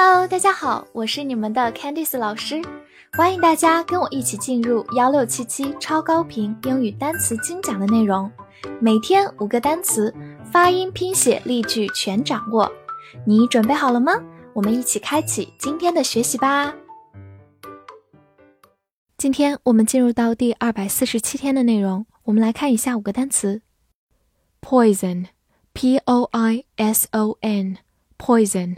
[0.00, 2.62] Hello，大家好，我是你们的 Candice 老师，
[3.14, 8.30] 欢迎大家跟我一起进入幺六七七超高频英语单词精讲的内容，
[8.80, 10.14] 每天五个单词，
[10.52, 12.70] 发音、拼写、例句全掌握，
[13.26, 14.12] 你准备好了吗？
[14.52, 16.72] 我们一起开启今天的学习吧。
[19.16, 23.62] 今天我们进入到第二百四十七天的内容，我们来看一下五个单词
[24.60, 28.76] ：poison，p o i s o n，poison。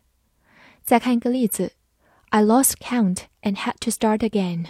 [0.82, 1.72] 再看一个例子
[2.28, 4.66] ：I lost count and had to start again。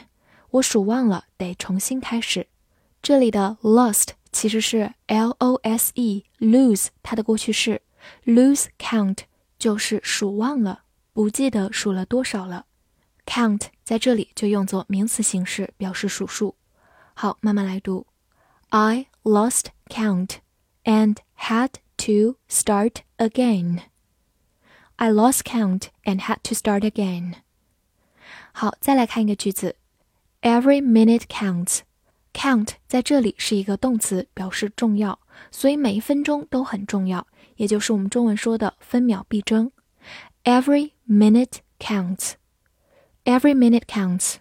[0.51, 2.47] 我数忘了，得重新开始。
[3.03, 7.83] 这里的 lost 其实是 l o s e lose 它的过去式
[8.25, 9.23] ，lose count
[9.59, 12.67] 就是数忘了，不记得数了多少了。
[13.27, 16.55] Count 在这里就用作名词形式，表示数数。
[17.15, 18.07] 好，慢慢来读。
[18.74, 20.40] I lost count
[20.84, 23.82] and had to start again.
[24.98, 27.36] I lost count and had to start again.
[28.52, 29.76] 好，再来看一个句子，
[30.42, 31.80] Every minute counts.
[32.34, 35.20] Count 在这里是一个动词，表示重要，
[35.52, 37.26] 所以每一分钟都很重要，
[37.56, 39.72] 也就是我们中文说的分秒必争。
[40.44, 42.34] Every minute counts.
[43.26, 44.36] Every minute counts.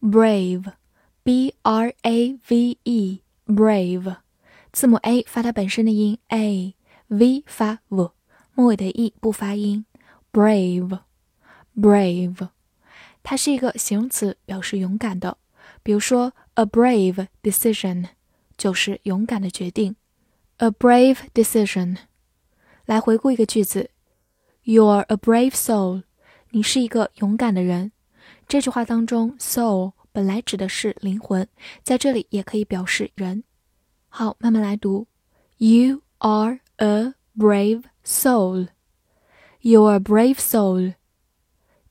[0.00, 0.72] Brave.
[1.25, 4.17] B r a v e，brave，
[4.71, 8.11] 字母 a 发它本身的音 a，v 发 v，
[8.53, 9.87] 末尾的 e 不发音。
[10.31, 12.49] brave，brave，
[13.23, 15.39] 它是一个形容词，表示勇敢的。
[15.81, 18.09] 比如说，a brave decision
[18.55, 19.95] 就是勇敢的决定。
[20.57, 21.97] a brave decision。
[22.85, 23.89] 来回顾一个句子
[24.63, 26.03] ，You're a brave soul，
[26.51, 27.93] 你是一个勇敢的人。
[28.47, 29.93] 这句话当中，soul。
[30.15, 31.45] 本来指的是灵魂，
[31.83, 33.43] 在这里也可以表示人。
[34.07, 35.07] 好，慢慢来读。
[35.57, 38.69] You are a brave soul.
[39.59, 40.93] You are a brave soul.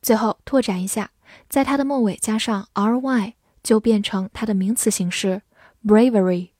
[0.01, 1.11] 最后拓展一下，
[1.51, 5.43] 在它的末尾加上 ry，就变成它的名词形式
[5.84, 6.53] bravery，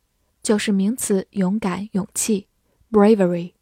[0.43, 2.49] 就是名词勇敢、勇气。
[2.91, 3.55] bravery。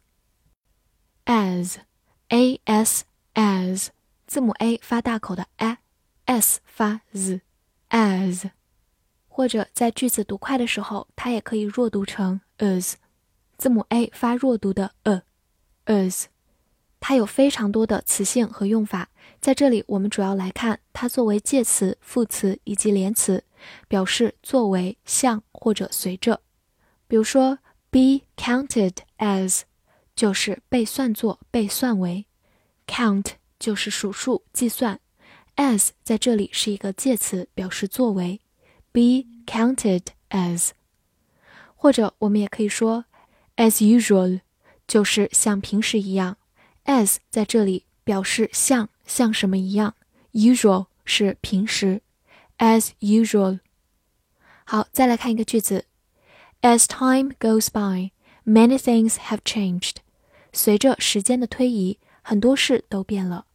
[1.23, 1.77] as
[2.27, 3.87] a s as
[4.27, 7.39] 字母 a 发大口的 a，s 发 z。
[7.93, 8.49] as，
[9.27, 12.95] 或者在句子读快的时候，它也可以弱读成 as，
[13.57, 16.25] 字母 a 发弱读的 a，as，
[16.99, 19.09] 它有非常多的词性和用法，
[19.39, 23.43] 在这里我们主要来看它作为介词、副词以及连词，
[23.87, 26.41] 表示作为、像或者随着。
[27.07, 27.59] 比如说
[27.91, 29.61] ，be counted as，
[30.15, 32.25] 就是被算作、被算为
[32.87, 34.99] ，count 就是数数、计算。
[35.55, 38.41] As 在这里是一个介词，表示作为
[38.91, 40.71] ，be counted as，
[41.75, 43.05] 或者我们也可以说
[43.57, 44.41] as usual，
[44.87, 46.37] 就是像平时一样。
[46.85, 49.95] as 在这里表示像像什么一样
[50.31, 52.01] ，usual 是平时
[52.57, 53.59] ，as usual。
[54.65, 55.85] 好，再来看一个句子
[56.61, 58.11] ，As time goes by,
[58.43, 59.97] many things have changed。
[60.51, 63.45] 随着时间的推移，很多事都变了。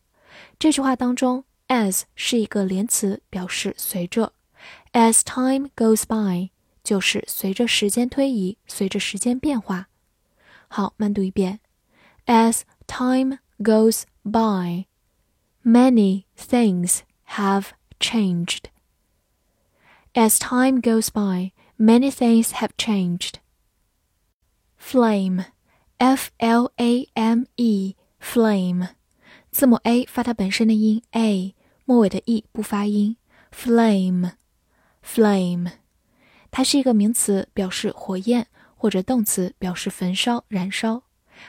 [0.60, 1.44] 这句话当中。
[1.67, 4.33] as 是一个连词，表示随着。
[4.91, 6.51] As time goes by，
[6.83, 9.87] 就是随着时间推移，随着时间变化。
[10.67, 11.59] 好，慢读一遍。
[12.25, 14.85] As time goes by,
[15.63, 16.99] many things
[17.29, 17.67] have
[17.99, 18.65] changed.
[20.13, 23.35] As time goes by, many things have changed.
[24.77, 25.45] Flame,
[25.97, 28.89] F L A M E, flame，
[29.51, 31.55] 字母 a 发它本身的音 a，
[31.88, 33.16] 末尾的 e 不发音。
[33.50, 35.72] Flame，flame，
[36.50, 41.04] 它是一个名词，表示火焰，或者动词，表示焚烧、燃烧。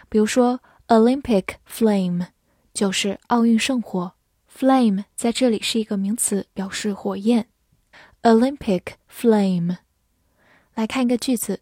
[0.07, 2.27] 比如说，Olympic flame
[2.73, 4.13] 就是奥运圣火。
[4.49, 7.49] Flame 在这里是一个名词，表示火焰。
[8.21, 8.83] Olympic
[9.13, 9.79] flame。
[10.73, 11.59] 来看一个句子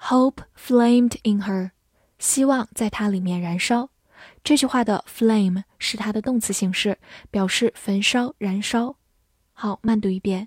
[0.00, 1.70] ：Hope flamed in her，
[2.18, 3.90] 希望在它里面燃烧。
[4.46, 6.98] 这句话的 flame 是它的动词形式，
[7.32, 8.94] 表示焚烧、燃烧。
[9.52, 10.46] 好，慢读一遍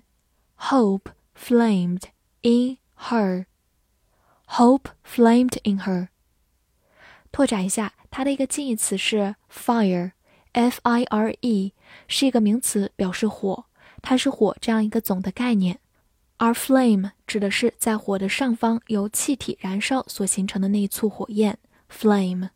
[0.56, 2.04] ：Hope flamed
[2.40, 3.44] in her。
[4.46, 6.08] Hope flamed in her。
[7.30, 11.74] 拓展一下，它的一个近义词是 fire，f i r e，
[12.08, 13.66] 是一个名词，表示火，
[14.00, 15.78] 它是火这样一个总的概念。
[16.38, 21.58] 而 flame 指的是在火的上方由气体燃烧所形成的那一簇火焰。
[21.90, 22.48] flame。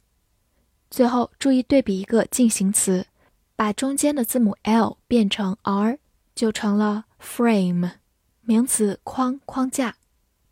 [0.95, 3.09] 最后注意对比一个进行词，
[3.57, 5.99] 把中间的字母 l 变成 r，
[6.37, 7.95] 就成了 frame，
[8.43, 9.97] 名词框框架。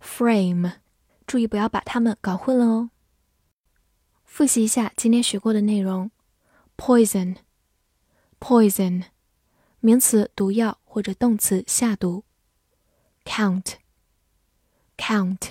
[0.00, 0.73] frame，
[1.29, 2.91] 注意不要把它们搞混了哦。
[4.25, 6.11] 复习一下今天学过的内容。
[6.77, 9.05] ：poison，poison，
[9.79, 12.25] 名词毒药或者动词下毒。
[13.25, 15.50] ；count，count，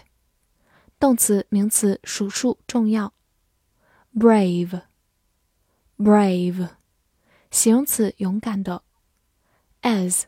[0.99, 3.13] 动词名词数数重要。
[4.15, 6.69] ；brave，brave，
[7.49, 8.83] 形容词勇敢的
[9.81, 10.25] ；as，as，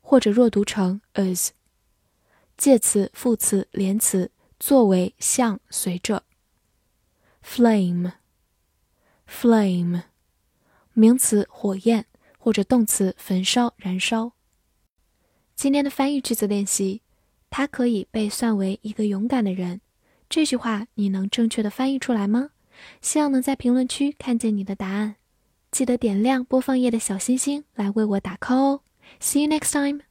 [0.00, 1.50] 或者弱读成 as，
[2.56, 4.30] 介词副词连词。
[4.60, 6.24] 作为像随着
[7.44, 10.02] ，flame，flame，
[10.94, 12.06] 名词火焰
[12.38, 14.32] 或者动词焚烧燃烧。
[15.54, 17.02] 今天的翻译句子练习，
[17.50, 19.80] 他可以被算为一个勇敢的人。
[20.28, 22.50] 这句话你能正确的翻译出来吗？
[23.00, 25.16] 希望能在评论区看见你的答案。
[25.70, 28.80] 记得点亮播放页的小星星来为我打 call 哦。
[29.20, 30.07] See you next time.